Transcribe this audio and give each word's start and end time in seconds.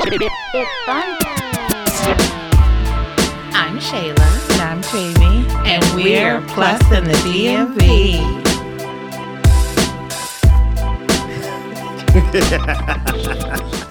It's 0.00 0.70
fun. 0.86 1.18
I'm 3.52 3.78
Shayla. 3.78 4.28
And 4.52 4.62
I'm 4.62 4.80
Jamie. 4.82 5.44
And 5.68 5.84
we're 5.94 6.40
Plus 6.48 6.80
in 6.92 7.04
the 7.04 7.14
DMV. 7.24 8.38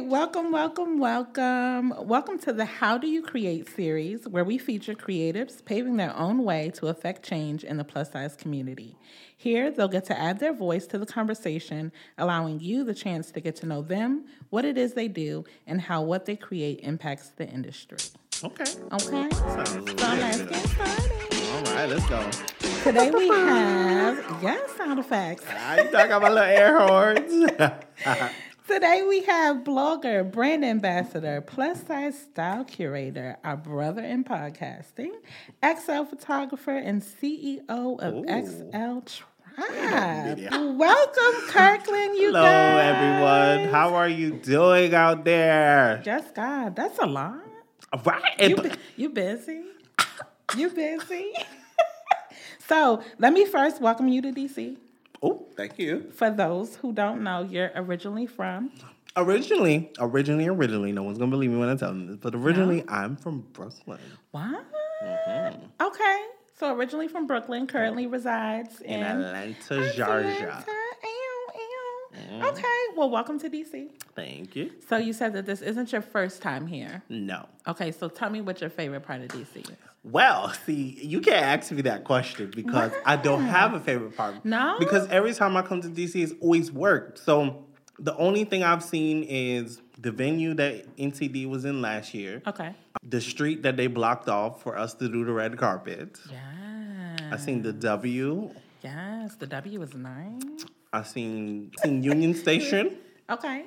right, 0.00 0.08
welcome, 0.08 0.52
welcome, 0.52 0.98
welcome. 0.98 1.92
Welcome 2.06 2.38
to 2.40 2.52
the 2.52 2.64
How 2.64 2.98
Do 2.98 3.08
You 3.08 3.22
Create 3.22 3.68
series, 3.74 4.28
where 4.28 4.44
we 4.44 4.56
feature 4.58 4.94
creatives 4.94 5.64
paving 5.64 5.96
their 5.96 6.16
own 6.16 6.44
way 6.44 6.70
to 6.74 6.86
affect 6.86 7.24
change 7.24 7.64
in 7.64 7.78
the 7.78 7.84
plus 7.84 8.12
size 8.12 8.36
community. 8.36 8.96
Here, 9.36 9.70
they'll 9.70 9.88
get 9.88 10.04
to 10.06 10.18
add 10.18 10.38
their 10.38 10.52
voice 10.52 10.86
to 10.88 10.98
the 10.98 11.06
conversation, 11.06 11.90
allowing 12.16 12.60
you 12.60 12.84
the 12.84 12.94
chance 12.94 13.32
to 13.32 13.40
get 13.40 13.56
to 13.56 13.66
know 13.66 13.82
them, 13.82 14.24
what 14.50 14.64
it 14.64 14.78
is 14.78 14.94
they 14.94 15.08
do, 15.08 15.44
and 15.66 15.80
how 15.80 16.02
what 16.02 16.26
they 16.26 16.36
create 16.36 16.80
impacts 16.82 17.30
the 17.30 17.48
industry. 17.48 17.98
Okay. 18.44 18.64
Okay? 18.92 19.30
So 19.30 19.64
let's 19.98 20.42
get 20.42 20.68
started. 20.68 21.28
All 21.48 21.74
right, 21.74 21.88
let's 21.88 22.06
go. 22.06 22.30
Today 22.84 23.10
we 23.10 23.28
have, 23.28 24.42
yes, 24.42 24.70
sound 24.76 25.00
effects. 25.00 25.44
Ah, 25.48 25.76
you 25.76 25.90
talking 25.90 26.12
about 26.12 26.32
little 26.32 26.38
air 26.38 26.78
horns? 26.78 27.50
Today 28.68 29.02
we 29.08 29.22
have 29.22 29.64
blogger, 29.64 30.30
brand 30.30 30.62
ambassador, 30.62 31.40
plus 31.40 31.82
size 31.86 32.18
style 32.20 32.64
curator, 32.64 33.38
our 33.42 33.56
brother 33.56 34.02
in 34.04 34.24
podcasting, 34.24 35.12
XL 35.64 36.04
photographer, 36.04 36.76
and 36.76 37.00
CEO 37.00 37.98
of 37.98 38.14
Ooh. 38.14 38.24
XL 38.26 39.00
Tribe. 39.06 40.38
Welcome, 40.76 41.48
Kirkland, 41.48 42.16
you 42.18 42.26
Hello, 42.26 42.42
guys. 42.42 42.94
everyone. 42.94 43.72
How 43.72 43.94
are 43.94 44.08
you 44.08 44.32
doing 44.32 44.94
out 44.94 45.24
there? 45.24 46.02
Just 46.04 46.34
God, 46.34 46.76
that's 46.76 46.98
a 46.98 47.06
lot. 47.06 47.40
Right. 48.04 48.22
You, 48.38 48.56
bu- 48.56 48.70
you 48.96 49.08
busy? 49.08 49.62
You 50.56 50.68
busy? 50.70 51.32
so 52.68 53.02
let 53.18 53.32
me 53.32 53.46
first 53.46 53.80
welcome 53.80 54.08
you 54.08 54.20
to 54.22 54.30
DC. 54.32 54.76
Oh, 55.22 55.46
thank 55.56 55.78
you. 55.78 56.10
For 56.14 56.30
those 56.30 56.76
who 56.76 56.92
don't 56.92 57.22
know, 57.22 57.42
you're 57.42 57.70
originally 57.74 58.26
from 58.26 58.70
Originally, 59.16 59.90
originally, 59.98 60.46
originally, 60.46 60.92
no 60.92 61.02
one's 61.02 61.18
gonna 61.18 61.30
believe 61.30 61.50
me 61.50 61.58
when 61.58 61.68
I 61.68 61.74
tell 61.74 61.88
them 61.88 62.06
this, 62.06 62.16
but 62.18 62.34
originally, 62.36 62.84
I'm 62.88 63.16
from 63.16 63.40
Brooklyn, 63.52 63.98
What? 64.30 64.64
Mm-hmm. 65.02 65.64
Okay. 65.80 66.24
So 66.58 66.74
originally 66.74 67.08
from 67.08 67.26
Brooklyn, 67.26 67.66
currently 67.66 68.06
resides 68.06 68.80
in, 68.80 69.00
in 69.00 69.02
Atlanta, 69.02 69.54
Atlanta. 69.74 69.92
Georgia. 69.96 70.64
Ew, 70.66 70.74
Mm-hmm. 72.30 72.44
Okay. 72.44 72.64
Well, 72.96 73.10
welcome 73.10 73.38
to 73.40 73.48
DC. 73.50 73.90
Thank 74.14 74.56
you. 74.56 74.70
So 74.88 74.96
you 74.96 75.12
said 75.12 75.32
that 75.34 75.46
this 75.46 75.62
isn't 75.62 75.92
your 75.92 76.02
first 76.02 76.42
time 76.42 76.66
here. 76.66 77.02
No. 77.08 77.46
Okay. 77.66 77.92
So 77.92 78.08
tell 78.08 78.30
me 78.30 78.40
what 78.40 78.60
your 78.60 78.70
favorite 78.70 79.02
part 79.02 79.20
of 79.22 79.28
DC 79.28 79.56
is. 79.70 79.76
Well, 80.04 80.52
see, 80.64 80.98
you 81.02 81.20
can't 81.20 81.44
ask 81.44 81.70
me 81.72 81.82
that 81.82 82.04
question 82.04 82.50
because 82.54 82.92
I 83.04 83.16
don't 83.16 83.42
have 83.44 83.74
a 83.74 83.80
favorite 83.80 84.16
part. 84.16 84.44
No? 84.44 84.76
Because 84.78 85.06
every 85.08 85.34
time 85.34 85.56
I 85.56 85.62
come 85.62 85.80
to 85.82 85.88
DC, 85.88 86.22
it's 86.22 86.32
always 86.40 86.70
work. 86.72 87.18
So 87.18 87.64
the 87.98 88.16
only 88.16 88.44
thing 88.44 88.62
I've 88.62 88.82
seen 88.84 89.24
is 89.24 89.82
the 89.98 90.12
venue 90.12 90.54
that 90.54 90.96
NCD 90.96 91.48
was 91.48 91.64
in 91.64 91.82
last 91.82 92.14
year, 92.14 92.40
Okay. 92.46 92.74
the 93.02 93.20
street 93.20 93.64
that 93.64 93.76
they 93.76 93.88
blocked 93.88 94.28
off 94.28 94.62
for 94.62 94.78
us 94.78 94.94
to 94.94 95.08
do 95.08 95.24
the 95.24 95.32
red 95.32 95.58
carpet. 95.58 96.16
Yeah. 96.30 97.30
I 97.32 97.36
seen 97.36 97.62
the 97.62 97.72
W. 97.72 98.50
Yes. 98.82 99.34
The 99.34 99.46
W 99.48 99.82
is 99.82 99.94
nice. 99.94 100.64
I 100.92 101.02
seen, 101.02 101.72
seen 101.82 102.02
Union 102.02 102.34
Station. 102.34 102.96
Okay. 103.30 103.64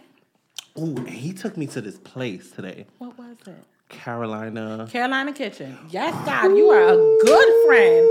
Ooh, 0.80 0.98
and 0.98 1.08
he 1.08 1.34
took 1.34 1.56
me 1.56 1.68
to 1.68 1.82
this 1.82 2.00
place 2.00 2.50
today, 2.50 2.88
What 2.98 3.16
was 3.16 3.38
it? 3.46 3.64
Carolina. 3.90 4.88
Carolina 4.90 5.32
Kitchen. 5.34 5.78
Yes, 5.92 6.16
God, 6.26 6.58
you 6.58 6.68
are 6.72 6.82
a 6.82 6.96
good 7.24 7.68
friend. 7.68 8.04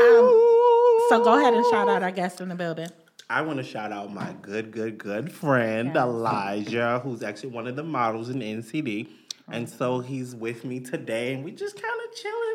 Um, 0.00 1.06
so 1.08 1.20
go 1.22 1.38
ahead 1.38 1.54
and 1.54 1.64
shout 1.70 1.88
out 1.88 2.02
our 2.02 2.10
guest 2.10 2.40
in 2.40 2.48
the 2.48 2.56
building. 2.56 2.88
I 3.30 3.42
want 3.42 3.58
to 3.58 3.62
shout 3.62 3.92
out 3.92 4.12
my 4.12 4.34
good, 4.42 4.72
good, 4.72 4.98
good 4.98 5.30
friend 5.30 5.92
Yes. 5.94 6.02
Elijah, 6.04 7.00
who's 7.04 7.22
actually 7.22 7.50
one 7.50 7.68
of 7.68 7.76
the 7.76 7.84
models 7.84 8.30
in 8.30 8.40
NCD. 8.40 9.06
And 9.48 9.68
so 9.68 10.00
he's 10.00 10.34
with 10.34 10.64
me 10.64 10.80
today, 10.80 11.34
and 11.34 11.44
we 11.44 11.52
just 11.52 11.80
kind 11.80 11.94
of 12.08 12.16
chilling, 12.16 12.45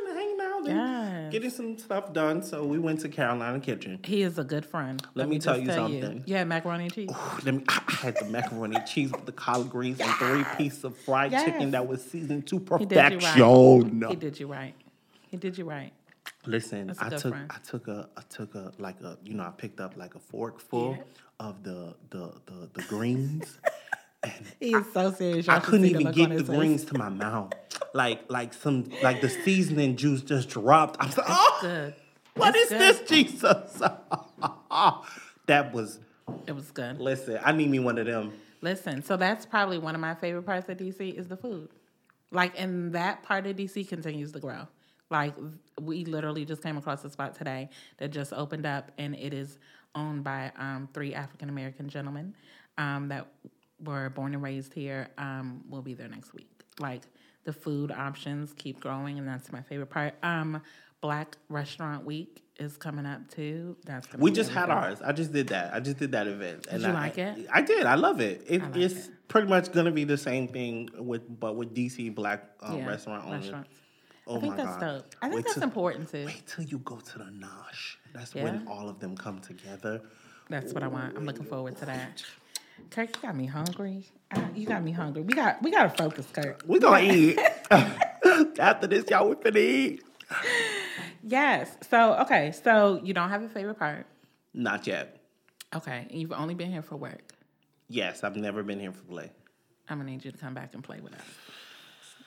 hanging 0.65 0.77
Yes. 0.77 1.31
getting 1.31 1.49
some 1.49 1.77
stuff 1.77 2.13
done. 2.13 2.43
So 2.43 2.63
we 2.65 2.79
went 2.79 2.99
to 3.01 3.09
Carolina 3.09 3.59
Kitchen. 3.59 3.99
He 4.03 4.21
is 4.21 4.37
a 4.37 4.43
good 4.43 4.65
friend. 4.65 5.01
Let 5.15 5.29
me 5.29 5.39
tell 5.39 5.55
just 5.55 5.65
you 5.67 5.73
something. 5.73 6.23
You 6.25 6.35
had 6.35 6.47
macaroni 6.47 6.85
and 6.85 6.93
cheese. 6.93 7.09
Let 7.43 7.53
me, 7.55 7.63
I 7.67 7.81
had 8.01 8.17
the 8.17 8.25
macaroni 8.25 8.75
and 8.77 8.85
cheese 8.85 9.11
with 9.11 9.25
the 9.25 9.31
collard 9.31 9.69
greens 9.69 9.99
and 9.99 10.09
three 10.15 10.43
pieces 10.57 10.83
of 10.83 10.97
fried 10.97 11.31
Yes. 11.31 11.45
chicken 11.45 11.71
that 11.71 11.87
was 11.87 12.03
seasoned 12.03 12.47
to 12.47 12.57
He 12.79 12.85
did 12.85 12.95
you 13.13 13.19
right. 13.19 13.19
perfection. 13.19 14.09
He 14.09 14.15
did 14.15 14.39
you 14.39 14.47
right. 14.47 14.73
He 15.29 15.37
did 15.37 15.57
you 15.57 15.65
right. 15.69 15.91
Listen, 16.45 16.87
That's 16.87 16.99
a 17.01 17.05
I 17.05 17.09
took 17.09 17.33
friend. 17.33 17.51
I 17.51 17.57
took 17.59 17.87
a 17.87 18.09
I 18.17 18.21
took 18.29 18.55
a 18.55 18.71
like 18.79 18.99
a 19.01 19.17
you 19.23 19.33
know 19.35 19.43
I 19.43 19.49
picked 19.51 19.79
up 19.79 19.95
like 19.95 20.15
a 20.15 20.19
fork 20.19 20.59
full 20.59 20.95
Yeah. 20.97 21.47
of 21.47 21.63
the 21.63 21.95
the 22.09 22.33
the, 22.47 22.69
the 22.73 22.81
greens. 22.83 23.59
He 24.59 24.73
is 24.75 24.85
so 24.93 25.11
serious. 25.11 25.49
I 25.49 25.53
Y'all 25.53 25.61
should 25.61 25.69
couldn't 25.69 25.85
even 25.87 26.11
get 26.11 26.29
the 26.37 26.43
greens 26.43 26.85
to 26.85 26.97
my 26.97 27.09
mouth. 27.09 27.53
Like 27.93 28.21
like 28.29 28.53
some 28.53 28.89
like 29.01 29.21
the 29.21 29.29
seasoning 29.29 29.95
juice 29.95 30.21
just 30.21 30.49
dropped. 30.49 30.97
I'm 30.99 31.09
like, 31.09 31.25
oh, 31.27 31.57
Good. 31.61 31.95
what 32.35 32.55
is 32.55 32.69
good. 32.69 32.79
this, 32.79 33.01
Jesus? 33.09 33.81
that 35.47 35.73
was 35.73 35.99
It 36.47 36.51
was 36.55 36.71
good. 36.71 36.99
listen. 36.99 37.39
I 37.43 37.51
need 37.51 37.69
me 37.69 37.79
one 37.79 37.97
of 37.97 38.05
them. 38.05 38.33
Listen, 38.61 39.01
so 39.01 39.17
that's 39.17 39.45
probably 39.45 39.79
one 39.79 39.95
of 39.95 40.01
my 40.01 40.13
favorite 40.13 40.43
parts 40.43 40.69
of 40.69 40.77
DC 40.77 41.17
is 41.17 41.27
the 41.27 41.35
food. 41.37 41.69
Like, 42.29 42.53
and 42.61 42.93
that 42.93 43.23
part 43.23 43.47
of 43.47 43.55
DC 43.55 43.87
continues 43.89 44.31
to 44.33 44.39
grow. 44.39 44.67
Like, 45.09 45.33
we 45.81 46.05
literally 46.05 46.45
just 46.45 46.61
came 46.61 46.77
across 46.77 47.03
a 47.03 47.09
spot 47.09 47.35
today 47.35 47.69
that 47.97 48.11
just 48.11 48.31
opened 48.33 48.65
up, 48.67 48.91
and 48.99 49.15
it 49.15 49.33
is 49.33 49.57
owned 49.95 50.23
by 50.23 50.51
um, 50.57 50.87
three 50.93 51.13
African 51.15 51.49
American 51.49 51.89
gentlemen 51.89 52.35
um, 52.77 53.07
that 53.09 53.27
were 53.83 54.09
born 54.09 54.33
and 54.33 54.43
raised 54.43 54.73
here. 54.73 55.09
Um, 55.17 55.63
will 55.69 55.81
be 55.81 55.93
there 55.93 56.07
next 56.07 56.33
week. 56.33 56.49
Like, 56.79 57.03
the 57.43 57.53
food 57.53 57.91
options 57.91 58.53
keep 58.53 58.79
growing, 58.79 59.17
and 59.17 59.27
that's 59.27 59.51
my 59.51 59.61
favorite 59.61 59.89
part. 59.89 60.13
Um, 60.23 60.61
Black 61.01 61.37
Restaurant 61.49 62.05
Week 62.05 62.43
is 62.59 62.77
coming 62.77 63.07
up 63.07 63.27
too. 63.29 63.75
That's 63.85 64.07
We 64.15 64.29
just 64.31 64.51
had 64.51 64.69
ours. 64.69 65.01
I 65.03 65.11
just 65.13 65.33
did 65.33 65.47
that. 65.47 65.73
I 65.73 65.79
just 65.79 65.97
did 65.97 66.11
that 66.11 66.27
event. 66.27 66.67
Did 66.69 66.81
you 66.81 66.87
like 66.89 67.17
it? 67.17 67.47
I 67.51 67.61
did. 67.63 67.87
I 67.87 67.95
love 67.95 68.21
it. 68.21 68.43
it 68.47 68.61
like 68.61 68.75
it's 68.75 69.09
pretty 69.27 69.47
much 69.47 69.71
gonna 69.71 69.89
be 69.91 70.03
the 70.03 70.17
same 70.17 70.47
thing 70.47 70.89
with 70.99 71.23
but 71.39 71.55
with 71.55 71.73
DC 71.73 72.13
Black 72.13 72.51
um, 72.61 72.77
Yeah, 72.77 72.87
restaurant 72.87 73.25
owners. 73.25 73.51
Oh 74.27 74.37
I 74.37 74.39
think 74.41 74.57
my 74.57 74.63
that's 74.63 74.77
god! 74.77 74.97
dope. 74.97 75.15
I 75.23 75.29
think 75.29 75.35
Wait 75.37 75.43
that's 75.45 75.53
till- 75.55 75.63
important 75.63 76.11
too. 76.11 76.25
Wait 76.27 76.43
till 76.45 76.65
you 76.65 76.77
go 76.77 76.97
to 76.97 77.17
the 77.17 77.23
Nosh. 77.25 77.95
That's 78.13 78.35
Yeah? 78.35 78.43
when 78.43 78.67
all 78.67 78.87
of 78.87 78.99
them 78.99 79.17
come 79.17 79.39
together. 79.39 80.01
That's 80.49 80.71
what 80.71 80.83
I 80.83 80.87
want. 80.87 81.17
I'm 81.17 81.25
looking 81.25 81.45
forward 81.45 81.77
to 81.77 81.85
that. 81.87 82.23
Kirk, 82.89 83.15
you 83.15 83.21
got 83.21 83.35
me 83.35 83.45
hungry. 83.45 84.05
Uh, 84.33 84.41
you 84.55 84.65
got 84.65 84.83
me 84.83 84.91
hungry. 84.91 85.21
We 85.21 85.33
got 85.33 85.61
we 85.61 85.71
got 85.71 85.95
to 85.95 86.03
focus, 86.03 86.27
Kirk. 86.33 86.63
We 86.65 86.79
gonna 86.79 87.01
eat. 87.03 87.39
After 88.59 88.87
this, 88.87 89.09
y'all 89.09 89.29
we 89.29 89.35
finna 89.35 89.57
eat. 89.57 90.03
Yes. 91.23 91.75
So 91.89 92.15
okay. 92.21 92.51
So 92.51 92.99
you 93.03 93.13
don't 93.13 93.29
have 93.29 93.43
a 93.43 93.49
favorite 93.49 93.79
part. 93.79 94.05
Not 94.53 94.87
yet. 94.87 95.21
Okay. 95.75 96.07
And 96.09 96.19
you've 96.19 96.31
only 96.31 96.55
been 96.55 96.71
here 96.71 96.81
for 96.81 96.95
work. 96.97 97.33
Yes, 97.87 98.23
I've 98.23 98.35
never 98.35 98.63
been 98.63 98.79
here 98.79 98.91
for 98.91 99.03
play. 99.03 99.31
I'm 99.89 99.97
gonna 99.99 100.09
need 100.11 100.23
you 100.23 100.31
to 100.31 100.37
come 100.37 100.53
back 100.53 100.73
and 100.73 100.83
play 100.83 100.99
with 101.01 101.13
us. 101.13 101.21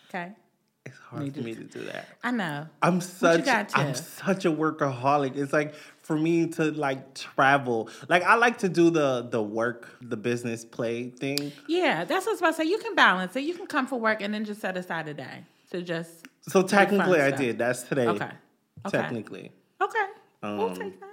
Okay. 0.08 0.32
It's 0.86 0.98
hard 0.98 1.34
for 1.34 1.40
me 1.40 1.54
to 1.54 1.64
do 1.64 1.80
that. 1.86 2.08
I 2.22 2.30
know. 2.30 2.66
I'm 2.82 3.00
such 3.00 3.46
I'm 3.48 3.94
such 3.94 4.44
a 4.44 4.50
workaholic. 4.52 5.36
It's 5.36 5.52
like 5.52 5.74
for 6.02 6.16
me 6.16 6.46
to 6.48 6.70
like 6.72 7.14
travel. 7.14 7.88
Like 8.08 8.22
I 8.22 8.34
like 8.34 8.58
to 8.58 8.68
do 8.68 8.90
the 8.90 9.26
the 9.30 9.42
work, 9.42 9.88
the 10.02 10.16
business 10.18 10.62
play 10.64 11.08
thing. 11.08 11.52
Yeah, 11.68 12.04
that's 12.04 12.26
what 12.26 12.32
I 12.32 12.34
was 12.34 12.40
about 12.40 12.50
to 12.50 12.56
say. 12.56 12.64
You 12.64 12.78
can 12.78 12.94
balance 12.94 13.34
it. 13.36 13.40
You 13.44 13.54
can 13.54 13.66
come 13.66 13.86
for 13.86 13.98
work 13.98 14.20
and 14.20 14.34
then 14.34 14.44
just 14.44 14.60
set 14.60 14.76
aside 14.76 15.08
a 15.08 15.14
day 15.14 15.44
to 15.70 15.80
just. 15.80 16.26
So 16.42 16.62
technically 16.62 17.20
I 17.20 17.28
stuff. 17.28 17.40
did. 17.40 17.58
That's 17.58 17.82
today. 17.84 18.06
Okay. 18.08 18.28
Okay. 18.86 18.98
Technically. 18.98 19.52
Okay. 19.80 19.98
we'll 20.42 20.68
Um, 20.68 20.74
take 20.76 21.00
that. 21.00 21.08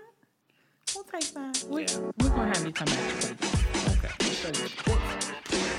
We'll 0.94 1.04
take 1.06 1.34
that. 1.34 1.64
We, 1.70 1.84
yeah. 1.84 1.98
We're 2.20 2.30
gonna 2.30 2.48
have 2.58 2.66
you 2.66 2.74
come 2.74 2.86
back. 2.88 3.24
Okay. 4.04 4.68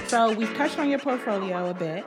So 0.07 0.33
we've 0.33 0.55
touched 0.57 0.79
on 0.79 0.89
your 0.89 0.99
portfolio 0.99 1.69
a 1.71 1.75
bit, 1.75 2.05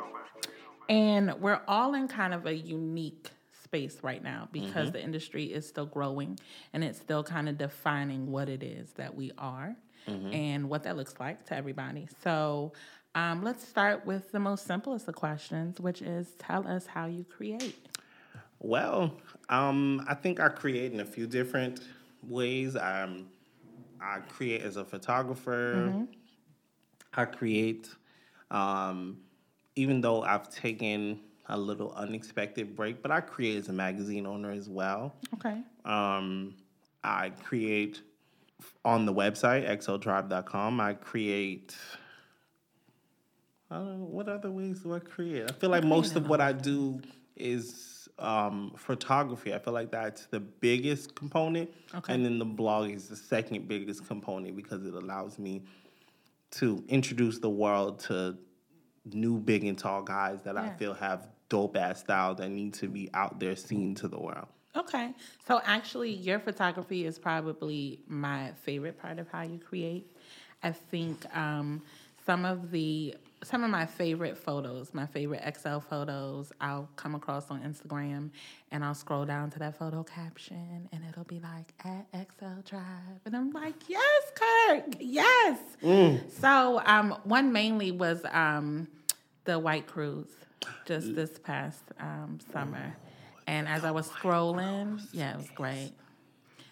and 0.90 1.34
we're 1.42 1.62
all 1.68 1.94
in 1.94 2.08
kind 2.08 2.34
of 2.34 2.46
a 2.46 2.54
unique 2.54 3.30
space 3.64 3.98
right 4.04 4.24
now 4.24 4.48
because 4.52 4.92
the 4.92 5.02
industry 5.04 5.46
is 5.46 5.68
still 5.68 5.86
growing 5.86 6.40
and 6.74 6.84
it's 6.84 7.00
still 7.00 7.24
kind 7.24 7.50
of 7.50 7.58
defining 7.58 8.32
what 8.32 8.48
it 8.48 8.64
is 8.64 8.92
that 8.94 9.16
we 9.16 9.32
are 9.38 9.76
and 10.08 10.70
what 10.70 10.84
that 10.84 10.96
looks 10.96 11.16
like 11.20 11.44
to 11.48 11.56
everybody. 11.56 12.08
So 12.24 12.74
um, 13.16 13.44
let's 13.44 13.68
start 13.68 14.06
with 14.06 14.32
the 14.32 14.40
most 14.40 14.68
simplest 14.68 15.08
of 15.08 15.16
questions, 15.16 15.80
which 15.80 16.02
is 16.02 16.34
tell 16.38 16.68
us 16.68 16.86
how 16.86 17.06
you 17.08 17.24
create. 17.24 17.76
Well, 18.60 19.16
um, 19.50 20.06
I 20.08 20.14
think 20.14 20.40
I 20.40 20.50
create 20.50 20.92
in 20.94 21.00
a 21.00 21.06
few 21.06 21.26
different 21.26 21.82
ways. 22.28 22.76
Um, 22.76 23.28
I 24.00 24.20
create 24.20 24.62
as 24.62 24.78
a 24.78 24.86
photographer. 24.86 26.06
I 27.14 27.26
create. 27.26 27.90
Um, 28.52 29.18
even 29.76 30.02
though 30.02 30.24
I've 30.24 30.50
taken 30.50 31.20
a 31.48 31.58
little 31.58 31.94
unexpected 31.94 32.76
break, 32.76 33.02
but 33.02 33.12
I 33.12 33.22
create 33.22 33.58
as 33.58 33.70
a 33.70 33.74
magazine 33.74 34.26
owner 34.26 34.52
as 34.52 34.68
well. 34.70 35.14
Okay. 35.36 35.62
Um, 35.84 36.56
I 37.04 37.30
create 37.44 38.02
on 38.84 39.06
the 39.06 39.14
website 39.14 39.68
xltribe.com. 39.68 40.80
I 40.82 40.94
create. 40.94 41.76
I 43.70 43.76
don't 43.76 44.00
know, 44.00 44.06
what 44.06 44.28
other 44.30 44.52
ways 44.52 44.82
do 44.82 44.94
I 44.94 45.00
create? 45.00 45.50
I 45.50 45.54
feel 45.54 45.70
like 45.72 45.84
most 45.84 46.16
of 46.16 46.28
what 46.30 46.40
I 46.40 46.54
do 46.54 47.02
is 47.36 48.08
um, 48.20 48.74
photography. 48.78 49.54
I 49.54 49.60
feel 49.60 49.74
like 49.74 49.92
that's 49.92 50.28
the 50.28 50.40
biggest 50.40 51.16
component, 51.16 51.70
Okay. 51.94 52.14
and 52.14 52.24
then 52.24 52.38
the 52.40 52.46
blog 52.46 52.92
is 52.92 53.10
the 53.10 53.16
second 53.16 53.68
biggest 53.68 54.08
component 54.08 54.56
because 54.56 54.86
it 54.86 54.94
allows 54.94 55.38
me 55.40 55.64
to 56.52 56.84
introduce 56.88 57.40
the 57.40 57.50
world 57.50 58.00
to 58.02 58.38
new 59.14 59.38
big 59.38 59.64
and 59.64 59.78
tall 59.78 60.02
guys 60.02 60.42
that 60.44 60.58
I 60.58 60.70
feel 60.72 60.94
have 60.94 61.28
dope 61.50 61.78
ass 61.78 62.00
style 62.00 62.36
that 62.36 62.50
need 62.50 62.74
to 62.76 62.88
be 62.88 63.10
out 63.14 63.40
there 63.40 63.56
seen 63.56 63.96
to 63.96 64.08
the 64.08 64.20
world. 64.20 64.48
Okay. 64.76 65.14
So 65.48 65.62
actually, 65.64 66.12
your 66.12 66.40
photography 66.40 67.06
is 67.06 67.18
probably 67.18 68.02
my 68.08 68.52
favorite 68.64 69.00
part 69.00 69.20
of 69.20 69.28
how 69.30 69.44
you 69.44 69.60
create. 69.60 70.12
I 70.64 70.72
think 70.72 71.26
um, 71.36 71.82
some 72.26 72.46
of 72.46 72.72
the 72.72 73.16
some 73.44 73.64
of 73.64 73.70
my 73.70 73.86
favorite 73.86 74.38
photos, 74.38 74.92
my 74.94 75.06
favorite 75.06 75.44
XL 75.56 75.78
photos, 75.78 76.52
I'll 76.60 76.90
come 76.96 77.14
across 77.14 77.52
on 77.52 77.62
Instagram 77.62 78.32
and 78.72 78.84
I'll 78.84 78.96
scroll 78.96 79.24
down 79.24 79.52
to 79.52 79.60
that 79.60 79.78
photo 79.78 80.02
caption 80.04 80.90
and 80.92 81.04
it'll 81.08 81.26
be 81.26 81.40
like 81.40 81.74
at 81.84 82.08
XL 82.12 82.62
Tribe. 82.66 83.20
And 83.26 83.36
I'm 83.36 83.52
like, 83.52 83.88
yes, 83.88 84.32
Kirk, 84.34 84.96
yes. 85.00 85.60
So 86.40 86.82
um, 86.86 87.12
one 87.24 87.52
mainly 87.54 87.92
was 87.92 88.26
um, 88.32 88.88
the 89.46 89.58
White 89.60 89.88
Cruise 89.88 90.28
just 90.86 91.16
this 91.16 91.40
past 91.40 91.84
um, 92.00 92.40
summer. 92.52 92.96
And 93.48 93.68
as 93.68 93.84
I 93.86 93.92
was 93.92 94.08
scrolling, 94.10 95.02
yeah, 95.14 95.34
it 95.34 95.38
was 95.38 95.50
great. 95.52 95.92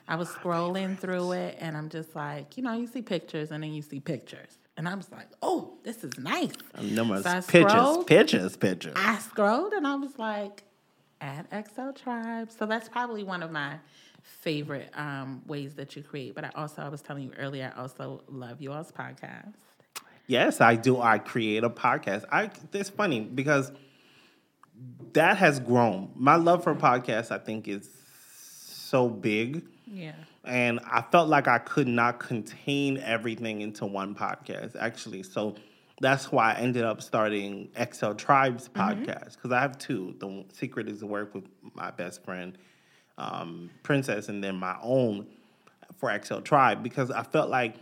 I 0.08 0.16
was 0.16 0.28
scrolling 0.30 0.98
through 1.00 1.32
it, 1.34 1.58
and 1.60 1.78
I'm 1.78 1.88
just 1.90 2.16
like, 2.16 2.58
you 2.58 2.64
know, 2.64 2.74
you 2.74 2.88
see 2.88 3.02
pictures, 3.02 3.52
and 3.52 3.64
then 3.64 3.72
you 3.74 3.82
see 3.82 4.00
pictures, 4.02 4.58
and 4.76 4.90
I 4.90 4.96
was 4.96 5.10
like, 5.12 5.28
oh, 5.42 5.76
this 5.84 6.04
is 6.04 6.18
nice. 6.18 6.52
Numerous 6.82 7.24
So 7.24 7.42
pictures, 7.42 7.72
scrolled. 7.72 8.08
pictures, 8.08 8.58
pictures. 8.58 8.94
I 8.98 9.20
scrolled, 9.20 9.72
and 9.74 9.88
I 9.88 9.96
was 9.96 10.18
like, 10.20 10.64
add 11.22 11.48
XL 11.74 11.92
Tribe. 11.92 12.50
So 12.52 12.66
that's 12.66 12.90
probably 12.90 13.24
one 13.24 13.44
of 13.44 13.52
my 13.52 13.76
favorite 14.24 14.90
um, 14.96 15.42
ways 15.48 15.76
that 15.76 15.96
you 15.96 16.04
create. 16.04 16.36
But 16.36 16.46
I 16.46 16.52
also, 16.56 16.82
I 16.82 16.90
was 16.90 17.02
telling 17.02 17.24
you 17.24 17.32
earlier, 17.38 17.72
I 17.76 17.80
also 17.82 18.24
love 18.28 18.62
you 18.62 18.74
all's 18.74 18.92
podcast. 18.92 19.54
Yes, 20.28 20.62
I 20.62 20.76
do. 20.76 21.02
I 21.02 21.18
create 21.18 21.64
a 21.64 21.70
podcast. 21.70 22.26
I 22.32 22.50
it's 22.72 22.90
funny 22.90 23.22
because 23.22 23.72
that 25.14 25.38
has 25.38 25.60
grown. 25.60 26.12
My 26.16 26.36
love 26.36 26.64
for 26.64 26.76
podcasts, 26.76 27.32
I 27.32 27.38
think, 27.38 27.68
is 27.68 27.90
so 28.94 29.10
big. 29.10 29.64
Yeah. 29.86 30.14
And 30.44 30.80
I 30.86 31.02
felt 31.02 31.30
like 31.30 31.48
I 31.48 31.60
could 31.60 31.88
not 31.88 32.20
contain 32.20 32.98
everything 32.98 33.62
into 33.62 33.86
one 33.86 34.16
podcast, 34.16 34.76
actually. 34.78 35.24
So 35.24 35.56
that's 36.02 36.32
why 36.32 36.54
I 36.54 36.58
ended 36.58 36.84
up 36.84 37.02
starting 37.02 37.70
XL 37.92 38.14
Tribes 38.14 38.70
podcast 38.70 39.36
because 39.36 39.52
I 39.52 39.62
have 39.62 39.78
two. 39.78 40.16
The 40.20 40.46
secret 40.54 40.90
is 40.90 41.00
to 41.00 41.06
work 41.08 41.34
with 41.34 41.46
my 41.76 41.92
best 41.92 42.24
friend, 42.24 42.58
um, 43.18 43.70
Princess, 43.84 44.30
and 44.30 44.44
then 44.44 44.56
my 44.56 44.76
own 44.82 45.28
for 45.98 46.18
XL 46.24 46.40
Tribe 46.40 46.84
because 46.84 47.12
I 47.12 47.24
felt 47.24 47.50
like 47.50 47.76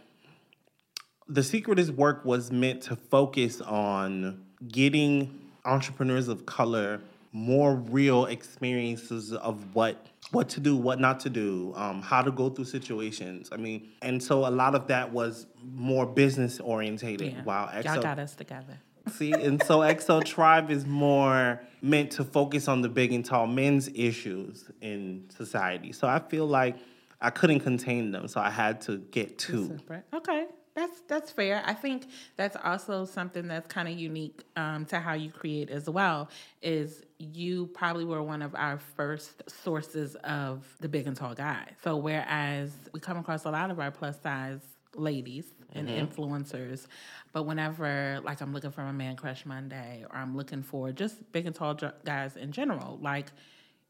the 1.27 1.43
secret 1.43 1.79
is 1.79 1.91
work 1.91 2.25
was 2.25 2.51
meant 2.51 2.81
to 2.83 2.95
focus 2.95 3.61
on 3.61 4.43
getting 4.67 5.39
entrepreneurs 5.65 6.27
of 6.27 6.45
color 6.45 7.01
more 7.33 7.75
real 7.75 8.25
experiences 8.25 9.33
of 9.33 9.73
what 9.73 10.07
what 10.31 10.49
to 10.49 10.59
do, 10.59 10.77
what 10.77 10.99
not 10.99 11.19
to 11.21 11.29
do, 11.29 11.73
um, 11.75 12.01
how 12.01 12.21
to 12.21 12.31
go 12.31 12.49
through 12.49 12.65
situations. 12.65 13.49
I 13.51 13.57
mean, 13.57 13.89
and 14.01 14.21
so 14.21 14.45
a 14.45 14.51
lot 14.51 14.75
of 14.75 14.87
that 14.87 15.11
was 15.11 15.47
more 15.63 16.05
business 16.05 16.59
orientated. 16.59 17.33
Yeah. 17.33 17.43
While 17.43 17.83
Y'all 17.83 18.01
got 18.01 18.19
us 18.19 18.35
together. 18.35 18.79
See, 19.11 19.31
and 19.31 19.61
so 19.63 19.81
XL 19.97 20.19
Tribe 20.19 20.69
is 20.69 20.85
more 20.85 21.61
meant 21.81 22.11
to 22.11 22.23
focus 22.23 22.67
on 22.67 22.81
the 22.81 22.89
big 22.89 23.11
and 23.11 23.25
tall 23.25 23.47
men's 23.47 23.89
issues 23.95 24.69
in 24.79 25.25
society. 25.35 25.91
So 25.91 26.07
I 26.07 26.19
feel 26.19 26.45
like 26.45 26.77
I 27.19 27.31
couldn't 27.31 27.61
contain 27.61 28.11
them, 28.11 28.27
so 28.27 28.39
I 28.39 28.51
had 28.51 28.81
to 28.81 28.97
get 28.97 29.39
two. 29.39 29.79
Okay, 30.13 30.45
that's 30.73 31.01
that's 31.01 31.31
fair. 31.31 31.61
I 31.65 31.73
think 31.73 32.07
that's 32.37 32.55
also 32.63 33.05
something 33.05 33.47
that's 33.47 33.67
kind 33.67 33.87
of 33.87 33.97
unique 33.97 34.43
um, 34.55 34.85
to 34.85 34.99
how 34.99 35.13
you 35.13 35.31
create 35.31 35.69
as 35.69 35.89
well. 35.89 36.29
Is 36.61 37.03
you 37.17 37.67
probably 37.67 38.05
were 38.05 38.23
one 38.23 38.41
of 38.41 38.55
our 38.55 38.77
first 38.77 39.49
sources 39.49 40.15
of 40.23 40.65
the 40.79 40.87
big 40.87 41.07
and 41.07 41.15
tall 41.15 41.33
guy. 41.33 41.67
So 41.83 41.97
whereas 41.97 42.71
we 42.93 42.99
come 42.99 43.17
across 43.17 43.45
a 43.45 43.51
lot 43.51 43.71
of 43.71 43.79
our 43.79 43.91
plus 43.91 44.19
size 44.21 44.61
ladies 44.95 45.45
and 45.73 45.87
influencers, 45.87 46.87
but 47.31 47.43
whenever 47.43 48.19
like 48.23 48.41
I'm 48.41 48.53
looking 48.53 48.71
for 48.71 48.81
my 48.81 48.91
man 48.91 49.15
crush 49.15 49.45
Monday 49.45 50.05
or 50.09 50.17
I'm 50.17 50.35
looking 50.35 50.63
for 50.63 50.91
just 50.91 51.31
big 51.31 51.45
and 51.45 51.55
tall 51.55 51.77
guys 52.03 52.35
in 52.35 52.51
general, 52.51 52.99
like 53.01 53.27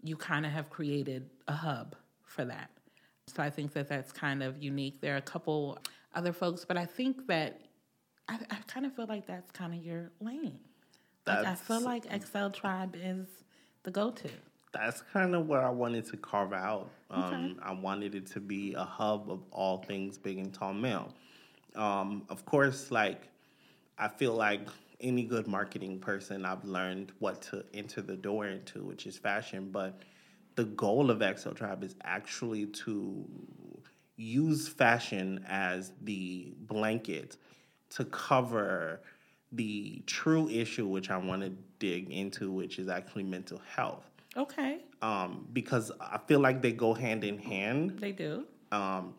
you 0.04 0.16
kind 0.16 0.45
of 0.45 0.51
have 0.51 0.69
created 0.69 1.30
a 1.48 1.54
hub 1.54 1.95
for 2.24 2.45
that. 2.45 2.69
So 3.28 3.42
I 3.42 3.50
think 3.50 3.74
that 3.74 3.88
that's 3.88 4.12
kind 4.12 4.44
of 4.44 4.62
unique. 4.62 5.01
There 5.01 5.13
are 5.13 5.18
a 5.18 5.22
couple 5.22 5.80
other 6.13 6.34
folks, 6.34 6.66
but 6.66 6.78
I 6.78 6.86
think 6.86 7.28
that 7.28 7.62
I, 8.28 8.40
I 8.50 8.58
kind 8.68 8.86
of 8.86 8.94
feel 8.96 9.08
like 9.08 9.28
that's 9.28 9.52
kind 9.52 9.74
of 9.74 9.84
your 9.84 10.12
lane. 10.19 10.60
Like 11.25 11.46
I 11.46 11.56
feel 11.56 11.81
like 11.81 12.04
XL 12.24 12.50
Tribe 12.50 12.96
is 13.00 13.28
the 13.84 13.92
go-to. 13.92 14.30
that's 14.74 15.02
kind 15.13 15.36
of 15.36 15.48
what 15.48 15.60
I 15.63 15.69
wanted 15.69 16.06
to 16.08 16.18
carve 16.18 16.54
out. 16.54 16.90
Um, 17.10 17.60
I 17.62 17.74
wanted 17.74 18.16
it 18.16 18.25
to 18.28 18.40
be 18.40 18.74
a 18.74 18.84
hub 18.84 19.30
of 19.30 19.42
all 19.52 19.80
things 19.84 20.18
big 20.18 20.38
and 20.38 20.54
tall 20.54 20.74
male. 20.74 21.13
Um, 21.75 22.24
of 22.30 22.46
course, 22.46 22.90
like 22.92 23.28
I 23.98 24.07
feel 24.07 24.34
like 24.34 24.68
any 25.00 25.24
good 25.24 25.48
marketing 25.48 26.00
person, 26.00 26.46
I've 26.46 26.64
learned 26.64 27.12
what 27.19 27.42
to 27.44 27.66
enter 27.74 28.02
the 28.02 28.16
door 28.16 28.48
into, 28.48 28.84
which 28.84 29.06
is 29.06 29.18
fashion. 29.18 29.69
But 29.72 30.02
the 30.56 30.66
goal 30.66 31.12
of 31.12 31.22
XL 31.40 31.52
Tribe 31.52 31.84
is 31.84 31.96
actually 32.04 32.66
to 32.68 33.26
use 34.25 34.68
fashion 34.68 35.44
as 35.47 35.92
the 36.04 36.54
blanket 36.68 37.37
to 37.90 38.06
cover 38.06 39.01
the 39.51 40.01
true 40.06 40.47
issue, 40.49 40.87
which 40.87 41.09
I 41.09 41.18
want 41.18 41.42
to 41.42 41.51
dig 41.80 42.09
into, 42.09 42.51
which 42.51 42.80
is 42.80 42.87
actually 42.87 43.23
mental 43.23 43.59
health. 43.75 44.06
Okay, 44.37 44.80
Um, 45.01 45.45
because 45.51 45.92
I 45.99 46.18
feel 46.28 46.40
like 46.40 46.61
they 46.61 46.71
go 46.71 46.94
hand 46.94 47.23
in 47.25 47.37
hand 47.37 47.97
they 47.99 48.13
do. 48.13 48.45
um, 48.71 49.13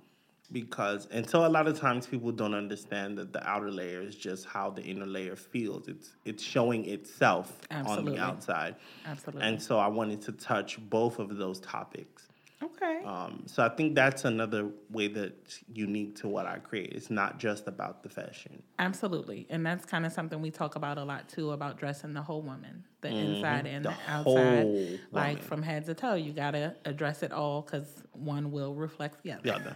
because 0.52 1.06
until 1.10 1.44
a 1.46 1.48
lot 1.48 1.66
of 1.66 1.78
times 1.78 2.06
people 2.06 2.30
don't 2.32 2.54
understand 2.54 3.18
that 3.18 3.32
the 3.32 3.46
outer 3.46 3.70
layer 3.70 4.00
is 4.00 4.14
just 4.14 4.46
how 4.46 4.70
the 4.70 4.82
inner 4.82 5.04
layer 5.06 5.36
feels. 5.36 5.88
It's 5.88 6.12
it's 6.24 6.42
showing 6.42 6.86
itself 6.88 7.60
Absolutely. 7.70 8.12
on 8.12 8.14
the 8.18 8.22
outside, 8.22 8.76
Absolutely. 9.04 9.46
and 9.46 9.60
so 9.62 9.78
I 9.78 9.88
wanted 9.88 10.22
to 10.22 10.32
touch 10.32 10.78
both 10.88 11.18
of 11.18 11.36
those 11.36 11.60
topics. 11.60 12.28
Okay. 12.62 13.02
Um, 13.04 13.42
so 13.46 13.64
I 13.64 13.68
think 13.68 13.94
that's 13.94 14.24
another 14.24 14.70
way 14.90 15.08
that's 15.08 15.60
unique 15.72 16.16
to 16.20 16.28
what 16.28 16.46
I 16.46 16.58
create. 16.58 16.92
It's 16.92 17.10
not 17.10 17.38
just 17.38 17.66
about 17.66 18.02
the 18.02 18.08
fashion. 18.08 18.62
Absolutely. 18.78 19.46
And 19.50 19.64
that's 19.66 19.84
kind 19.84 20.06
of 20.06 20.12
something 20.12 20.40
we 20.40 20.50
talk 20.50 20.76
about 20.76 20.98
a 20.98 21.04
lot 21.04 21.28
too 21.28 21.50
about 21.52 21.78
dressing 21.78 22.14
the 22.14 22.22
whole 22.22 22.42
woman, 22.42 22.84
the 23.00 23.08
inside 23.08 23.66
and 23.66 23.84
the, 23.84 23.90
The 23.90 24.12
outside. 24.12 25.00
Like 25.10 25.42
from 25.42 25.62
head 25.62 25.86
to 25.86 25.94
toe, 25.94 26.14
you 26.14 26.32
got 26.32 26.52
to 26.52 26.74
address 26.84 27.22
it 27.22 27.32
all 27.32 27.62
because 27.62 27.86
one 28.12 28.50
will 28.52 28.74
reflect 28.74 29.22
the 29.22 29.32
other. 29.32 29.42
The 29.42 29.54
other, 29.54 29.74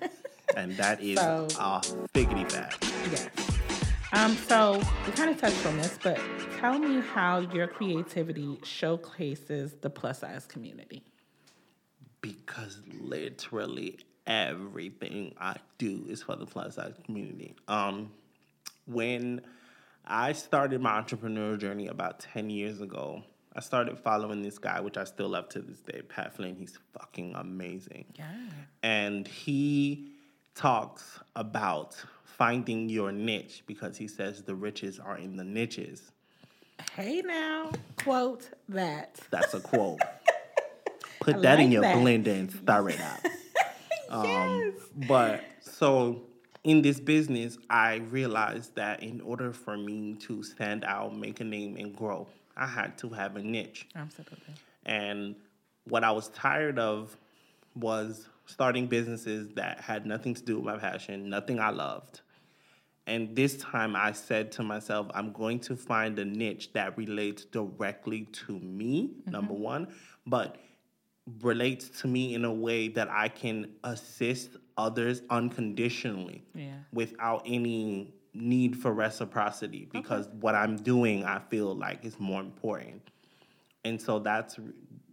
and 0.56 0.76
that 0.76 1.00
is 1.02 1.18
So- 1.18 1.46
a 1.58 1.80
figgity 2.14 2.50
fact. 2.50 2.84
Yes. 3.10 3.28
Um, 4.12 4.34
so 4.36 4.80
we 5.04 5.12
kind 5.12 5.30
of 5.30 5.38
touched 5.38 5.66
on 5.66 5.76
this, 5.76 5.98
but 6.02 6.18
tell 6.58 6.78
me 6.78 7.00
how 7.00 7.40
your 7.40 7.66
creativity 7.66 8.56
showcases 8.62 9.74
the 9.82 9.90
plus 9.90 10.20
size 10.20 10.46
community. 10.46 11.02
Because 12.26 12.78
literally 13.00 13.98
everything 14.26 15.34
I 15.40 15.56
do 15.78 16.04
is 16.08 16.22
for 16.22 16.34
the 16.36 16.46
plus 16.46 16.74
size 16.74 16.94
community. 17.04 17.54
Um, 17.68 18.10
when 18.86 19.42
I 20.04 20.32
started 20.32 20.80
my 20.80 21.00
entrepreneurial 21.00 21.58
journey 21.58 21.86
about 21.86 22.20
10 22.20 22.50
years 22.50 22.80
ago, 22.80 23.22
I 23.54 23.60
started 23.60 23.98
following 23.98 24.42
this 24.42 24.58
guy, 24.58 24.80
which 24.80 24.96
I 24.96 25.04
still 25.04 25.28
love 25.28 25.48
to 25.50 25.60
this 25.60 25.80
day, 25.80 26.02
Pat 26.02 26.34
Flynn. 26.34 26.56
He's 26.56 26.78
fucking 26.98 27.34
amazing. 27.36 28.06
Yeah. 28.16 28.34
And 28.82 29.26
he 29.26 30.08
talks 30.54 31.20
about 31.36 31.96
finding 32.24 32.88
your 32.88 33.12
niche 33.12 33.62
because 33.66 33.96
he 33.96 34.08
says 34.08 34.42
the 34.42 34.54
riches 34.54 34.98
are 34.98 35.16
in 35.16 35.36
the 35.36 35.44
niches. 35.44 36.12
Hey 36.92 37.22
now, 37.24 37.70
quote 38.02 38.50
that. 38.68 39.20
That's 39.30 39.54
a 39.54 39.60
quote. 39.60 40.00
Put 41.26 41.36
I 41.36 41.40
that 41.40 41.58
in 41.60 41.72
your 41.72 41.82
that. 41.82 41.96
blender 41.96 42.28
and 42.28 42.50
stir 42.50 42.88
it 42.90 43.00
up. 43.00 43.20
Um, 44.08 44.72
But 45.08 45.42
so 45.60 46.22
in 46.62 46.80
this 46.80 47.00
business, 47.00 47.58
I 47.68 47.96
realized 47.96 48.76
that 48.76 49.02
in 49.02 49.20
order 49.20 49.52
for 49.52 49.76
me 49.76 50.14
to 50.20 50.44
stand 50.44 50.84
out, 50.84 51.16
make 51.16 51.40
a 51.40 51.44
name, 51.44 51.76
and 51.76 51.94
grow, 51.94 52.28
I 52.56 52.68
had 52.68 52.96
to 52.98 53.08
have 53.08 53.34
a 53.34 53.42
niche. 53.42 53.88
Absolutely. 53.96 54.54
And 54.84 55.34
what 55.88 56.04
I 56.04 56.12
was 56.12 56.28
tired 56.28 56.78
of 56.78 57.16
was 57.74 58.28
starting 58.46 58.86
businesses 58.86 59.48
that 59.54 59.80
had 59.80 60.06
nothing 60.06 60.34
to 60.34 60.42
do 60.42 60.54
with 60.54 60.64
my 60.64 60.78
passion, 60.78 61.28
nothing 61.28 61.58
I 61.58 61.70
loved. 61.70 62.20
And 63.08 63.34
this 63.34 63.56
time 63.56 63.96
I 63.96 64.12
said 64.12 64.52
to 64.52 64.62
myself, 64.62 65.08
I'm 65.14 65.32
going 65.32 65.58
to 65.60 65.76
find 65.76 66.16
a 66.20 66.24
niche 66.24 66.72
that 66.74 66.96
relates 66.96 67.44
directly 67.44 68.26
to 68.46 68.52
me, 68.60 69.10
number 69.26 69.54
one, 69.54 69.88
but 70.26 70.58
relates 71.40 71.88
to 72.00 72.06
me 72.08 72.34
in 72.34 72.44
a 72.44 72.52
way 72.52 72.88
that 72.88 73.08
I 73.10 73.28
can 73.28 73.68
assist 73.84 74.50
others 74.76 75.22
unconditionally 75.30 76.44
Yeah. 76.54 76.76
without 76.92 77.42
any 77.46 78.12
need 78.34 78.76
for 78.76 78.92
reciprocity 78.92 79.88
because 79.90 80.28
what 80.40 80.54
I'm 80.54 80.76
doing 80.76 81.24
I 81.24 81.38
feel 81.38 81.74
like 81.74 82.04
is 82.04 82.20
more 82.20 82.40
important. 82.40 83.02
And 83.84 84.00
so 84.00 84.18
that's 84.18 84.58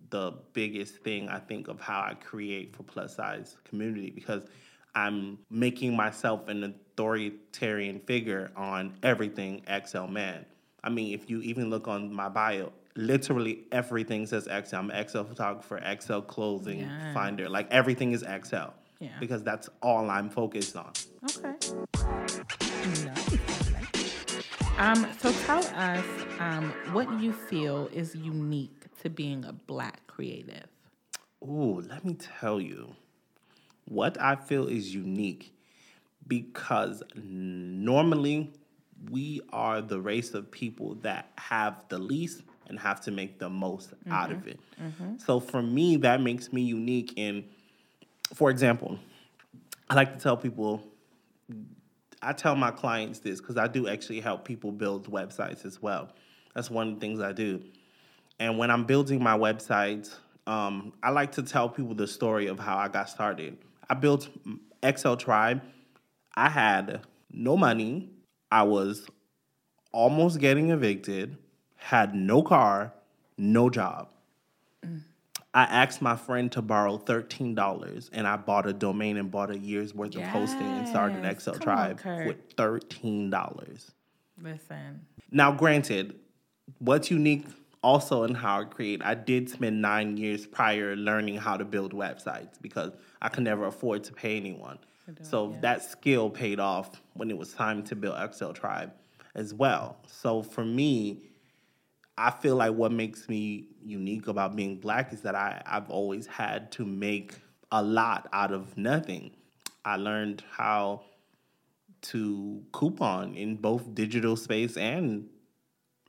the 0.10 0.34
biggest 0.52 0.98
thing 0.98 1.30
I 1.30 1.40
think 1.40 1.68
of 1.68 1.80
how 1.80 2.02
I 2.02 2.14
create 2.16 2.76
for 2.76 2.84
plus 2.84 3.16
size 3.16 3.58
community 3.64 4.12
because 4.12 4.46
I'm 4.94 5.40
making 5.50 5.96
myself 5.96 6.48
an 6.50 6.64
authoritarian 6.66 8.00
figure 8.02 8.52
on 8.56 8.94
everything 9.02 9.64
XL 9.86 10.06
man. 10.06 10.46
I 10.84 10.90
mean, 10.90 11.14
if 11.14 11.30
you 11.30 11.42
even 11.42 11.70
look 11.70 11.88
on 11.88 12.14
my 12.14 12.30
bio, 12.30 12.72
literally 12.96 13.64
everything 13.72 14.26
says 14.26 14.46
XL. 14.46 14.76
I'm 14.76 14.90
an 14.92 15.08
XL 15.08 15.24
photographer, 15.24 15.82
XL 16.00 16.20
clothing 16.20 16.80
Yes. 16.80 17.14
finder. 17.14 17.50
Like 17.50 17.68
everything 17.72 18.12
is 18.12 18.22
XL. 18.24 18.72
Yeah. 19.00 19.10
Because 19.20 19.44
that's 19.44 19.70
all 19.82 20.10
I'm 20.10 20.30
focused 20.30 20.76
on. 20.78 20.92
Okay. 21.24 21.56
Nice. 23.06 23.38
Um, 24.78 25.08
so 25.20 25.32
tell 25.46 25.64
us 25.76 26.06
um, 26.40 26.72
what 26.94 27.12
you 27.22 27.32
feel 27.34 27.88
is 27.94 28.16
unique 28.16 28.86
to 29.02 29.10
being 29.10 29.46
a 29.46 29.54
black 29.54 30.06
creative. 30.08 30.66
Ooh, 31.44 31.82
let 31.82 32.04
me 32.06 32.16
tell 32.40 32.60
you 32.62 32.96
what 33.86 34.20
I 34.20 34.36
feel 34.36 34.68
is 34.68 34.94
unique 34.96 35.54
because 36.28 37.04
normally 37.16 38.52
we 39.12 39.42
are 39.52 39.82
the 39.82 40.00
race 40.00 40.34
of 40.34 40.50
people 40.50 40.96
that 41.02 41.32
have 41.38 41.84
the 41.90 41.98
least 42.00 42.42
and 42.68 42.80
have 42.80 43.02
to 43.02 43.12
make 43.12 43.40
the 43.40 43.50
most 43.50 43.94
out 44.10 44.32
of 44.32 44.48
it. 44.48 44.60
So 45.18 45.40
for 45.40 45.62
me, 45.62 45.98
that 45.98 46.22
makes 46.22 46.52
me 46.54 46.62
unique 46.62 47.14
And 47.18 47.44
for 48.34 48.50
example, 48.50 48.98
I 49.90 49.96
like 49.96 50.14
to 50.14 50.20
tell 50.20 50.38
people, 50.38 50.82
I 52.22 52.34
tell 52.34 52.56
my 52.56 52.72
clients 52.72 53.20
this 53.20 53.40
because 53.42 53.58
I 53.58 53.68
do 53.68 53.88
actually 53.88 54.22
help 54.22 54.46
people 54.46 54.72
build 54.72 55.12
websites 55.12 55.66
as 55.66 55.82
well. 55.82 56.10
That's 56.56 56.70
one 56.70 56.88
of 56.90 56.94
the 56.96 57.00
things 57.00 57.20
I 57.20 57.32
do. 57.34 57.62
And 58.40 58.58
when 58.58 58.72
I'm 58.72 58.86
building 58.86 59.22
my 59.22 59.38
websites, 59.38 60.16
um, 60.48 60.94
I 61.04 61.10
like 61.12 61.32
to 61.34 61.44
tell 61.44 61.70
people 61.70 61.96
the 61.96 62.08
story 62.08 62.48
of 62.48 62.60
how 62.60 62.78
I 62.78 62.88
got 62.88 63.10
started. 63.10 63.58
I 63.90 63.94
built 63.94 64.30
XL 64.84 65.16
Tribe. 65.16 65.62
I 66.36 66.50
had 66.50 67.06
no 67.32 67.56
money. 67.56 68.10
I 68.52 68.64
was 68.64 69.08
almost 69.92 70.40
getting 70.40 70.72
evicted, 70.72 71.38
had 71.84 72.16
no 72.16 72.42
car, 72.42 72.94
no 73.38 73.70
job. 73.70 74.08
Mm. 74.86 75.02
I 75.54 75.64
asked 75.64 76.02
my 76.02 76.16
friend 76.16 76.50
to 76.54 76.62
borrow 76.62 76.98
$13 76.98 78.10
and 78.14 78.26
I 78.26 78.38
bought 78.38 78.66
a 78.66 78.72
domain 78.74 79.18
and 79.18 79.30
bought 79.30 79.52
a 79.52 79.58
year's 79.60 79.94
worth 79.94 80.16
of 80.16 80.24
hosting 80.24 80.66
and 80.66 80.88
started 80.88 81.24
Yes. 81.24 81.44
XL 81.44 81.52
Come 81.52 81.60
Tribe 81.60 82.00
Kurt. 82.00 82.28
with 82.28 82.56
$13. 82.56 83.92
Listen, 84.42 85.06
Now, 85.30 85.52
granted, 85.52 86.16
what's 86.80 87.12
unique 87.12 87.46
also 87.84 88.24
in 88.24 88.34
how 88.34 88.62
I 88.62 88.64
create, 88.64 89.04
I 89.04 89.14
did 89.14 89.50
spend 89.50 89.82
nine 89.82 90.16
years 90.16 90.48
prior 90.48 90.96
learning 90.96 91.36
how 91.36 91.58
to 91.58 91.66
build 91.66 91.94
websites 91.94 92.60
because 92.62 92.94
I 93.22 93.28
could 93.28 93.44
never 93.44 93.66
afford 93.66 94.06
to 94.06 94.14
pay 94.14 94.38
anyone. 94.38 94.80
So 95.22 95.58
that 95.60 95.84
skill 95.84 96.30
paid 96.30 96.62
off 96.62 97.02
when 97.14 97.30
it 97.30 97.38
was 97.38 97.52
time 97.54 97.84
to 97.84 97.96
build 97.96 98.16
XL 98.34 98.52
Tribe 98.52 98.94
as 99.36 99.54
well. 99.54 99.98
So 100.08 100.42
for 100.42 100.64
me, 100.64 101.20
I 102.18 102.32
feel 102.32 102.56
like 102.56 102.74
what 102.74 102.92
makes 102.92 103.28
me 103.28 103.68
unique 103.84 104.28
about 104.28 104.56
being 104.56 104.78
black 104.78 105.14
is 105.14 105.22
that 105.22 105.36
I, 105.36 105.62
I've 105.66 105.90
always 105.90 106.28
had 106.28 106.72
to 106.74 106.86
make 106.86 107.34
a 107.72 107.82
lot 107.82 108.30
out 108.32 108.52
of 108.52 108.78
nothing. 108.78 109.32
I 109.84 109.96
learned 109.98 110.44
how 110.52 111.02
to 112.04 112.62
coupon 112.72 113.34
in 113.36 113.56
both 113.56 113.96
digital 113.96 114.36
space 114.36 114.76
and 114.78 115.30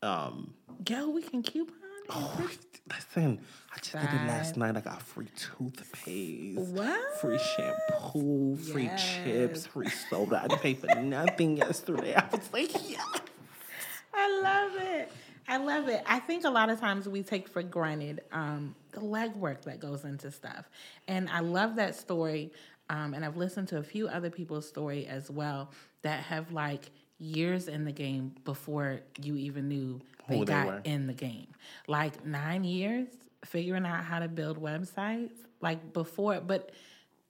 um 0.02 0.54
yo, 0.88 1.08
we 1.08 1.22
can 1.22 1.42
coupon. 1.42 1.74
oh, 2.10 2.50
listen, 2.90 3.40
I 3.72 3.78
just 3.78 3.92
did 3.92 4.02
it 4.02 4.26
last 4.26 4.56
night. 4.56 4.76
I 4.76 4.80
got 4.80 5.00
free 5.00 5.28
toothpaste. 5.36 6.58
What? 6.58 7.18
Free 7.20 7.38
shampoo, 7.38 8.56
free 8.56 8.90
chips, 8.96 9.66
free 9.66 9.88
soda. 9.88 10.42
I 10.44 10.48
didn't 10.48 10.62
pay 10.62 10.74
for 10.74 10.94
nothing 10.96 11.56
yesterday. 11.56 12.14
I 12.14 12.28
was 12.30 12.52
like, 12.52 12.72
yeah. 12.90 13.02
I 14.14 14.40
love 14.42 14.82
it. 14.82 15.12
I 15.48 15.58
love 15.58 15.88
it. 15.88 16.02
I 16.06 16.20
think 16.20 16.44
a 16.44 16.50
lot 16.50 16.70
of 16.70 16.80
times 16.80 17.08
we 17.08 17.22
take 17.22 17.48
for 17.48 17.62
granted 17.62 18.22
um, 18.32 18.74
the 18.92 19.00
legwork 19.00 19.62
that 19.62 19.80
goes 19.80 20.04
into 20.04 20.30
stuff. 20.30 20.68
And 21.06 21.28
I 21.28 21.40
love 21.40 21.76
that 21.76 21.94
story. 21.96 22.52
Um, 22.88 23.14
and 23.14 23.24
I've 23.24 23.36
listened 23.36 23.68
to 23.68 23.78
a 23.78 23.82
few 23.82 24.08
other 24.08 24.30
people's 24.30 24.66
story 24.68 25.06
as 25.06 25.30
well 25.30 25.70
that 26.02 26.20
have 26.24 26.52
like 26.52 26.90
years 27.18 27.68
in 27.68 27.84
the 27.84 27.92
game 27.92 28.34
before 28.44 29.00
you 29.22 29.36
even 29.36 29.68
knew 29.68 30.00
they 30.28 30.38
Who 30.38 30.44
they 30.44 30.52
got 30.52 30.66
were. 30.66 30.80
in 30.84 31.06
the 31.06 31.12
game. 31.14 31.48
Like 31.86 32.24
nine 32.24 32.64
years 32.64 33.08
figuring 33.44 33.84
out 33.86 34.04
how 34.04 34.18
to 34.20 34.28
build 34.28 34.60
websites. 34.60 35.32
Like 35.60 35.92
before, 35.94 36.40
but 36.40 36.72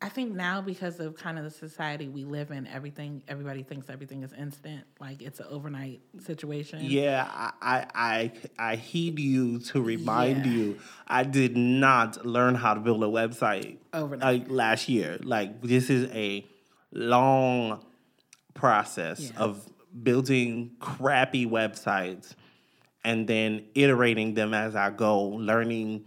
I 0.05 0.11
think 0.11 0.35
now 0.35 0.61
because 0.61 1.01
of 1.01 1.17
kind 1.17 1.39
of 1.39 1.45
the 1.45 1.51
society 1.51 2.09
we 2.09 2.25
live 2.25 2.51
in, 2.51 2.67
everything 2.67 3.23
everybody 3.27 3.63
thinks 3.63 3.89
everything 3.89 4.23
is 4.23 4.35
instant. 4.35 4.85
Like 5.01 5.23
it's 5.23 5.41
an 5.41 5.47
overnight 5.49 6.03
situation. 6.23 6.81
Yeah, 6.83 7.27
I, 7.27 7.53
I 7.63 7.87
I 7.95 8.33
I 8.73 8.77
heed 8.77 9.19
you 9.19 9.61
to 9.61 9.81
remind 9.81 10.45
Yeah. 10.45 10.53
you. 10.53 10.79
I 11.09 11.25
did 11.25 11.57
not 11.57 12.27
learn 12.27 12.55
how 12.55 12.75
to 12.75 12.81
build 12.81 13.03
a 13.03 13.07
website 13.07 13.79
Overnight. 13.95 14.41
like 14.43 14.51
last 14.51 14.91
year. 14.91 15.19
Like 15.23 15.63
this 15.63 15.89
is 15.89 16.11
a 16.13 16.45
long 16.93 17.83
process 18.53 19.31
Yeah. 19.31 19.39
of 19.41 19.67
building 20.03 20.73
crappy 20.81 21.47
websites 21.47 22.35
and 23.05 23.27
then 23.27 23.65
iterating 23.75 24.35
them 24.35 24.53
as 24.53 24.77
I 24.77 24.91
go, 24.91 25.23
learning, 25.29 26.05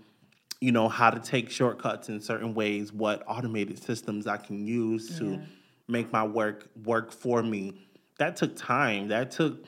you 0.59 0.71
know, 0.71 0.89
how 0.89 1.09
to 1.09 1.19
take 1.19 1.49
shortcuts 1.49 2.09
in 2.09 2.19
certain 2.19 2.53
ways, 2.53 2.91
what 2.91 3.23
automated 3.27 3.81
systems 3.81 4.27
I 4.27 4.37
can 4.37 4.65
use 4.65 5.17
to 5.19 5.39
make 5.87 6.11
my 6.11 6.23
work 6.23 6.67
work 6.83 7.11
for 7.11 7.43
me. 7.43 7.79
That 8.17 8.35
took 8.35 8.55
time. 8.55 9.09
That 9.09 9.31
took 9.31 9.65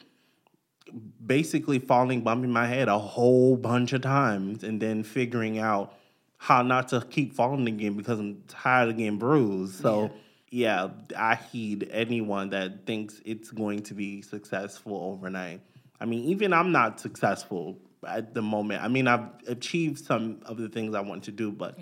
basically 1.23 1.77
falling, 1.77 2.21
bumping 2.21 2.51
my 2.51 2.65
head 2.65 2.87
a 2.87 2.97
whole 2.97 3.55
bunch 3.55 3.93
of 3.93 4.01
times, 4.01 4.63
and 4.63 4.81
then 4.81 5.03
figuring 5.03 5.59
out 5.59 5.93
how 6.37 6.61
not 6.61 6.87
to 6.89 7.01
keep 7.01 7.35
falling 7.35 7.67
again 7.67 7.93
because 7.93 8.19
I'm 8.19 8.43
tired 8.47 8.89
of 8.89 8.97
getting 8.97 9.19
bruised. 9.19 9.81
So, 9.81 10.09
yeah, 10.49 10.89
I 11.15 11.35
heed 11.35 11.87
anyone 11.91 12.49
that 12.49 12.87
thinks 12.87 13.21
it's 13.25 13.51
going 13.51 13.83
to 13.83 13.93
be 13.93 14.21
successful 14.23 14.97
overnight. 15.13 15.61
I 15.99 16.05
mean, 16.05 16.23
even 16.29 16.53
I'm 16.53 16.71
not 16.71 16.99
successful 16.99 17.77
at 18.07 18.33
the 18.33 18.41
moment. 18.41 18.83
I 18.83 18.87
mean, 18.87 19.07
I've 19.07 19.27
achieved 19.47 20.03
some 20.05 20.41
of 20.45 20.57
the 20.57 20.69
things 20.69 20.95
I 20.95 21.01
want 21.01 21.23
to 21.25 21.31
do, 21.31 21.51
but 21.51 21.77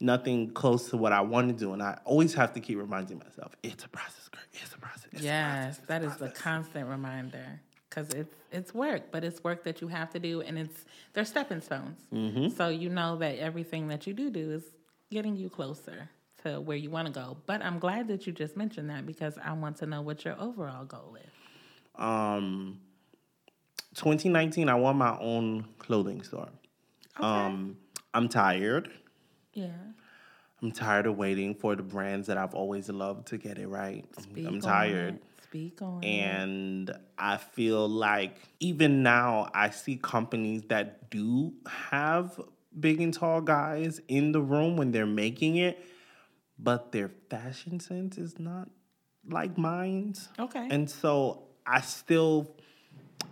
nothing 0.00 0.50
close 0.52 0.90
to 0.90 0.96
what 0.96 1.12
I 1.12 1.20
want 1.20 1.48
to 1.48 1.54
do. 1.54 1.72
And 1.72 1.82
I 1.82 1.98
always 2.04 2.34
have 2.34 2.52
to 2.54 2.60
keep 2.60 2.78
reminding 2.78 3.18
myself, 3.18 3.52
it's 3.62 3.84
a 3.84 3.88
process, 3.88 4.28
girl. 4.28 4.42
It's 4.52 4.74
a 4.74 4.78
process. 4.78 5.06
It's 5.12 5.22
a 5.22 5.24
Yes, 5.24 5.64
process, 5.78 5.84
a 5.84 5.86
that 5.88 6.04
is 6.04 6.16
the 6.16 6.28
constant 6.30 6.88
reminder 6.88 7.60
because 7.88 8.10
it's 8.10 8.34
it's 8.50 8.72
work, 8.74 9.10
but 9.10 9.24
it's 9.24 9.42
work 9.44 9.64
that 9.64 9.80
you 9.80 9.88
have 9.88 10.10
to 10.10 10.18
do, 10.18 10.40
and 10.40 10.58
it's 10.58 10.84
they're 11.12 11.24
stepping 11.24 11.60
stones. 11.60 11.98
Mm-hmm. 12.12 12.48
So 12.50 12.68
you 12.68 12.88
know 12.88 13.16
that 13.16 13.38
everything 13.38 13.88
that 13.88 14.06
you 14.06 14.12
do 14.14 14.30
do 14.30 14.52
is 14.52 14.62
getting 15.10 15.36
you 15.36 15.48
closer 15.50 16.08
to 16.44 16.60
where 16.60 16.76
you 16.76 16.90
want 16.90 17.06
to 17.06 17.12
go. 17.12 17.36
But 17.46 17.62
I'm 17.62 17.78
glad 17.78 18.06
that 18.08 18.26
you 18.26 18.32
just 18.32 18.56
mentioned 18.56 18.90
that 18.90 19.06
because 19.06 19.36
I 19.42 19.52
want 19.54 19.78
to 19.78 19.86
know 19.86 20.02
what 20.02 20.24
your 20.24 20.38
overall 20.40 20.84
goal 20.84 21.16
is. 21.16 22.00
um 22.00 22.78
2019 23.98 24.68
I 24.68 24.74
want 24.74 24.96
my 24.98 25.18
own 25.18 25.66
clothing 25.78 26.22
store. 26.22 26.48
Okay. 27.18 27.26
Um 27.26 27.76
I'm 28.14 28.28
tired. 28.28 28.90
yeah. 29.52 29.68
I'm 30.60 30.72
tired 30.72 31.06
of 31.06 31.16
waiting 31.16 31.54
for 31.54 31.76
the 31.76 31.84
brands 31.84 32.26
that 32.26 32.36
I've 32.36 32.54
always 32.54 32.88
loved 32.88 33.28
to 33.28 33.38
get 33.38 33.58
it 33.58 33.68
right. 33.68 34.04
I'm- 34.16 34.24
Speak 34.24 34.46
I'm 34.46 34.60
tired. 34.60 35.14
it. 35.14 35.22
Speak 35.44 35.80
on 35.82 36.02
it. 36.02 36.06
And 36.06 36.90
I 37.16 37.36
feel 37.36 37.88
like 37.88 38.36
even 38.58 39.02
now 39.04 39.48
I 39.54 39.70
see 39.70 39.96
companies 39.96 40.62
that 40.68 41.10
do 41.10 41.52
have 41.90 42.40
big 42.78 43.00
and 43.00 43.14
tall 43.14 43.40
guys 43.40 44.00
in 44.08 44.32
the 44.32 44.40
room 44.40 44.76
when 44.76 44.90
they're 44.90 45.06
making 45.06 45.56
it, 45.56 45.78
but 46.58 46.90
their 46.92 47.08
fashion 47.30 47.78
sense 47.78 48.18
is 48.18 48.38
not 48.40 48.68
like 49.28 49.56
mine. 49.56 50.14
Okay. 50.40 50.66
And 50.70 50.90
so 50.90 51.44
I 51.66 51.80
still, 51.82 52.56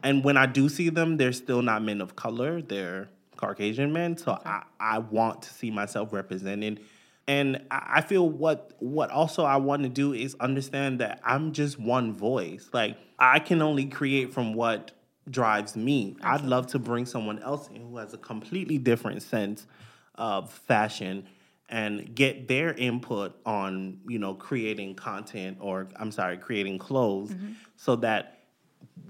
and 0.02 0.22
when 0.22 0.36
I 0.36 0.46
do 0.46 0.68
see 0.68 0.88
them, 0.88 1.16
they're 1.16 1.32
still 1.32 1.62
not 1.62 1.82
men 1.82 2.00
of 2.00 2.16
color. 2.16 2.62
They're 2.62 3.08
Caucasian 3.36 3.92
men. 3.92 4.16
So 4.16 4.38
I, 4.44 4.62
I 4.80 4.98
want 4.98 5.42
to 5.42 5.52
see 5.52 5.70
myself 5.70 6.12
represented. 6.12 6.80
And 7.28 7.62
I 7.70 7.82
I 7.96 8.00
feel 8.02 8.28
what 8.28 8.72
what 8.78 9.10
also 9.10 9.44
I 9.44 9.56
want 9.56 9.82
to 9.82 9.88
do 9.88 10.12
is 10.12 10.36
understand 10.40 11.00
that 11.00 11.20
I'm 11.24 11.52
just 11.52 11.78
one 11.78 12.12
voice. 12.12 12.68
Like 12.72 12.96
I 13.18 13.38
can 13.38 13.62
only 13.62 13.86
create 13.86 14.32
from 14.32 14.54
what 14.54 14.92
drives 15.28 15.76
me. 15.76 16.16
I'd 16.22 16.42
love 16.42 16.68
to 16.68 16.78
bring 16.78 17.06
someone 17.06 17.40
else 17.42 17.68
in 17.68 17.82
who 17.82 17.96
has 17.96 18.14
a 18.14 18.18
completely 18.18 18.78
different 18.78 19.22
sense 19.22 19.66
of 20.14 20.52
fashion 20.52 21.26
and 21.68 22.14
get 22.14 22.46
their 22.46 22.72
input 22.74 23.34
on, 23.44 23.98
you 24.06 24.20
know, 24.20 24.34
creating 24.34 24.94
content 24.94 25.58
or 25.60 25.88
I'm 25.96 26.12
sorry, 26.12 26.36
creating 26.36 26.78
clothes 26.78 27.32
mm-hmm. 27.32 27.52
so 27.76 27.96
that 27.96 28.35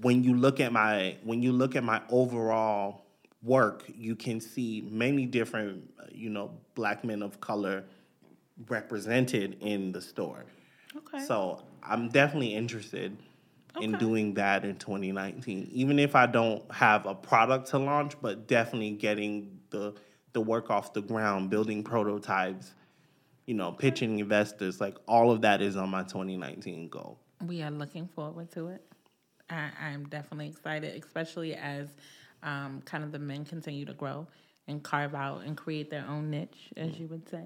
when 0.01 0.23
you 0.23 0.35
look 0.35 0.59
at 0.59 0.71
my 0.71 1.17
when 1.23 1.41
you 1.41 1.51
look 1.51 1.75
at 1.75 1.83
my 1.83 2.01
overall 2.09 3.05
work, 3.43 3.83
you 3.95 4.15
can 4.15 4.41
see 4.41 4.87
many 4.89 5.25
different, 5.25 5.89
uh, 5.99 6.05
you 6.11 6.29
know, 6.29 6.51
black 6.75 7.03
men 7.03 7.21
of 7.21 7.39
color 7.39 7.83
represented 8.67 9.57
in 9.61 9.91
the 9.91 10.01
store. 10.01 10.45
okay. 10.95 11.23
So 11.25 11.63
I'm 11.83 12.09
definitely 12.09 12.55
interested 12.55 13.15
in 13.79 13.91
doing 13.99 14.33
that 14.33 14.65
in 14.65 14.75
2019. 14.77 15.69
Even 15.71 15.99
if 15.99 16.15
I 16.15 16.25
don't 16.25 16.69
have 16.71 17.05
a 17.05 17.13
product 17.13 17.69
to 17.69 17.77
launch, 17.77 18.19
but 18.21 18.47
definitely 18.47 18.91
getting 18.91 19.59
the 19.69 19.93
the 20.33 20.41
work 20.41 20.69
off 20.69 20.93
the 20.93 21.01
ground, 21.01 21.49
building 21.49 21.83
prototypes, 21.83 22.75
you 23.45 23.55
know, 23.55 23.71
pitching 23.71 24.19
investors, 24.19 24.79
like 24.79 24.95
all 25.07 25.31
of 25.31 25.41
that 25.41 25.61
is 25.61 25.75
on 25.75 25.89
my 25.89 26.03
2019 26.03 26.89
goal. 26.89 27.17
We 27.45 27.63
are 27.63 27.71
looking 27.71 28.07
forward 28.07 28.51
to 28.51 28.67
it. 28.67 28.83
I, 29.49 29.69
I'm 29.81 30.05
definitely 30.09 30.47
excited, 30.47 31.01
especially 31.03 31.55
as 31.55 31.89
um, 32.43 32.81
kind 32.85 33.03
of 33.03 33.11
the 33.11 33.19
men 33.19 33.45
continue 33.45 33.85
to 33.85 33.93
grow 33.93 34.27
and 34.67 34.83
carve 34.83 35.15
out 35.15 35.43
and 35.45 35.55
create 35.55 35.89
their 35.89 36.05
own 36.07 36.29
niche, 36.29 36.69
as 36.75 36.99
you 36.99 37.07
would 37.07 37.27
say. 37.29 37.43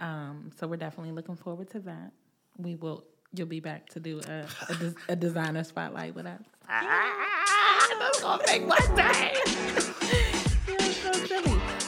Um, 0.00 0.50
so 0.58 0.66
we're 0.66 0.76
definitely 0.76 1.12
looking 1.12 1.36
forward 1.36 1.70
to 1.70 1.80
that. 1.80 2.12
We 2.58 2.74
will. 2.76 3.04
You'll 3.32 3.46
be 3.46 3.60
back 3.60 3.88
to 3.90 4.00
do 4.00 4.20
a, 4.26 4.44
a, 4.68 4.74
des- 4.74 4.94
a 5.10 5.14
designer 5.16 5.62
spotlight 5.62 6.16
with 6.16 6.26
us. 6.26 6.42
That's 6.68 8.20
gonna 8.20 8.42
make 8.46 8.66
my 8.66 8.78
day. 8.96 9.34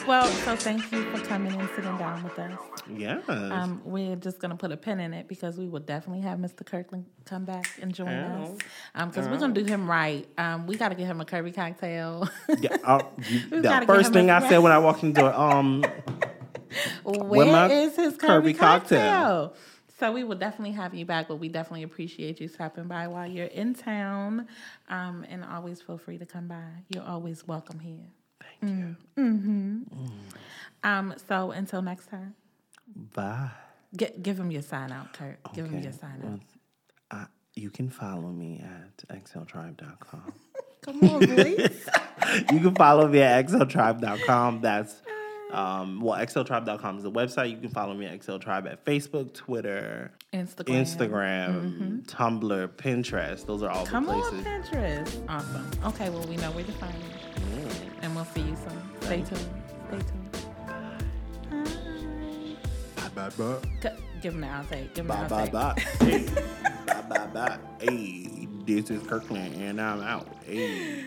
You're 0.05 0.07
so 0.07 0.07
silly. 0.07 0.07
Well, 0.07 0.27
so 0.27 0.55
thank 0.55 0.91
you 0.91 1.03
for 1.11 1.25
coming 1.25 1.59
and 1.59 1.69
sitting 1.75 1.97
down 1.97 2.23
with 2.23 2.37
us. 2.39 2.59
Yeah. 2.93 3.21
Um, 3.27 3.81
we're 3.85 4.15
just 4.15 4.39
gonna 4.39 4.55
put 4.55 4.71
a 4.71 4.77
pin 4.77 4.99
in 4.99 5.13
it 5.13 5.27
because 5.27 5.57
we 5.57 5.67
will 5.67 5.79
definitely 5.79 6.21
have 6.21 6.39
Mr. 6.39 6.65
Kirkland 6.65 7.05
come 7.25 7.45
back 7.45 7.67
and 7.81 7.93
join 7.93 8.09
us. 8.09 8.57
Um, 8.95 9.09
because 9.09 9.27
we're 9.27 9.37
gonna 9.39 9.53
do 9.53 9.63
him 9.63 9.89
right. 9.89 10.27
Um, 10.37 10.67
we 10.67 10.75
gotta 10.75 10.95
get 10.95 11.05
him 11.07 11.21
a 11.21 11.25
Kirby 11.25 11.51
cocktail. 11.51 12.27
yeah, 12.59 12.77
uh, 12.83 13.01
you- 13.29 13.61
the 13.61 13.83
first 13.87 14.13
thing 14.13 14.29
a 14.29 14.33
I 14.33 14.49
said 14.49 14.57
when 14.59 14.71
I 14.71 14.79
walked 14.79 15.03
in 15.03 15.13
the 15.13 15.21
door, 15.21 15.33
um, 15.39 15.83
Where 17.03 17.71
is 17.71 17.95
his 17.95 18.17
Kirby, 18.17 18.27
Kirby 18.27 18.53
cocktail? 18.53 18.99
cocktail? 18.99 19.53
So 19.99 20.11
we 20.11 20.23
will 20.25 20.35
definitely 20.35 20.73
have 20.73 20.93
you 20.93 21.05
back, 21.05 21.29
but 21.29 21.37
we 21.37 21.47
definitely 21.47 21.83
appreciate 21.83 22.41
you 22.41 22.49
stopping 22.49 22.85
by 22.85 23.07
while 23.07 23.27
you're 23.27 23.45
in 23.45 23.73
town. 23.73 24.47
Um, 24.89 25.25
and 25.29 25.45
always 25.45 25.81
feel 25.81 25.97
free 25.97 26.17
to 26.17 26.25
come 26.25 26.47
by. 26.47 26.63
You're 26.89 27.05
always 27.05 27.47
welcome 27.47 27.79
here. 27.79 28.07
Thank 28.65 28.97
you. 29.17 29.85
Um, 30.83 31.13
so 31.27 31.51
until 31.51 31.81
next 31.81 32.07
time, 32.07 32.35
Bye. 33.13 33.49
get, 33.95 34.21
give 34.21 34.39
him 34.39 34.51
your 34.51 34.61
sign 34.61 34.91
out, 34.91 35.13
Kurt. 35.13 35.37
Give 35.53 35.65
him 35.65 35.81
your 35.81 35.93
sign 35.93 36.19
well, 36.21 36.39
out. 37.11 37.21
uh, 37.21 37.25
you 37.55 37.69
can 37.69 37.89
follow 37.89 38.29
me 38.29 38.61
at 38.63 39.23
xltribe.com. 39.23 40.33
Come 40.81 41.03
on, 41.03 41.19
boys. 41.25 41.87
you 42.51 42.59
can 42.59 42.75
follow 42.75 43.07
me 43.07 43.21
at 43.21 43.47
xltribe.com. 43.47 44.59
That's 44.61 45.01
um, 45.51 46.01
well, 46.01 46.19
xltribe.com 46.19 46.97
is 46.97 47.03
the 47.03 47.11
website. 47.11 47.51
You 47.51 47.57
can 47.57 47.69
follow 47.69 47.93
me 47.93 48.07
at 48.07 48.19
xltribe 48.19 48.69
at 48.69 48.83
Facebook, 48.83 49.33
Twitter, 49.33 50.11
Instagram. 50.33 50.65
Instagram, 50.65 52.05
Tumblr, 52.07 52.67
Pinterest. 52.69 53.45
Those 53.45 53.61
are 53.61 53.69
all 53.69 53.85
Come 53.85 54.07
the 54.07 54.13
on. 54.13 54.43
Pinterest. 54.43 55.23
Awesome. 55.29 55.69
Okay, 55.85 56.09
well, 56.09 56.25
we 56.27 56.37
know 56.37 56.51
where 56.51 56.63
to 56.65 56.71
find 56.73 56.95
you. 56.95 57.52
And 58.23 58.35
we'll 58.35 58.47
you 58.49 58.55
soon. 58.55 58.81
Stay 59.01 59.21
tuned. 59.21 59.49
Stay 59.87 59.99
tuned. 59.99 60.31
Bye. 60.67 60.97
Bye 62.95 63.09
bye 63.15 63.29
bye. 63.37 63.57
C- 63.81 63.89
Give 64.21 64.33
him 64.33 64.41
the 64.41 64.47
outtake. 64.47 64.93
Give 64.93 65.05
him 65.05 65.07
Bye 65.07 65.23
the 65.23 65.29
bye 65.29 65.47
outtake. 65.47 65.51
bye. 65.51 65.75
Hey. 66.05 66.25
bye 66.87 67.01
bye 67.09 67.27
bye. 67.27 67.57
Hey, 67.81 68.47
this 68.65 68.89
is 68.89 69.05
Kirkland 69.07 69.55
and 69.55 69.79
I'm 69.81 70.01
out. 70.01 70.27
Hey. 70.45 71.03